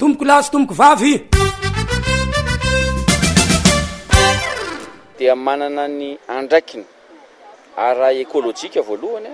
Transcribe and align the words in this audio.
tomboko 0.00 0.24
lasy 0.24 0.50
tomboko 0.50 0.74
vavy 0.74 1.24
dia 5.18 5.34
manana 5.36 5.84
ny 5.88 6.06
andraikiny 6.38 6.84
aray 7.76 8.16
ekôlôjika 8.24 8.80
voalohany 8.88 9.28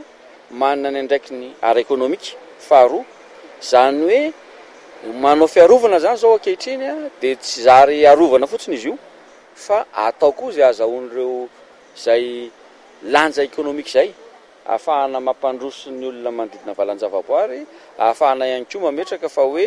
a 0.50 0.54
manana 0.60 0.90
ny 0.90 1.02
andraikiny 1.06 1.48
aray 1.68 1.82
ekônomika 1.86 2.34
faharoa 2.68 3.04
zany 3.70 3.98
hoe 4.08 4.20
manao 5.22 5.46
fiarovana 5.54 5.98
zany 6.04 6.16
zao 6.22 6.34
ankehitriny 6.34 6.84
a 6.84 6.94
de 7.22 7.30
tsy 7.42 7.62
zary 7.66 7.98
arovana 8.12 8.46
fotsiny 8.52 8.74
izy 8.76 8.88
io 8.88 8.98
fa 9.66 9.78
atao 10.06 10.32
ko 10.38 10.50
zy 10.54 10.62
azahon'reo 10.70 11.48
zay 12.04 12.22
lanja 13.12 13.42
ekonomiky 13.48 13.90
zay 13.96 14.08
ahafahana 14.68 15.18
mampandrosony 15.20 16.06
olona 16.10 16.30
manodidina 16.38 16.72
valan-javaboary 16.78 17.60
ahafahana 18.02 18.44
ihanko 18.50 18.76
mametraka 18.86 19.28
fa 19.36 19.42
hoe 19.42 19.66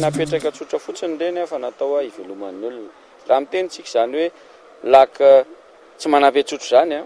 napetraka 0.00 0.50
tsotra 0.50 0.78
fotsiny 0.78 1.18
reny 1.18 1.46
fa 1.46 1.58
nataoa 1.58 2.02
ivelomany 2.02 2.66
olona 2.66 2.88
raha 3.28 3.40
mitenytsika 3.40 3.88
zany 3.92 4.18
hoe 4.18 4.30
lak 4.92 5.14
tsy 5.98 6.08
manape 6.08 6.42
tsotr 6.44 6.66
zany 6.70 6.94
a 6.96 7.04